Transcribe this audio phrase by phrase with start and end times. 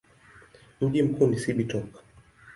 [0.81, 1.99] Mji mkuu ni Cibitoke.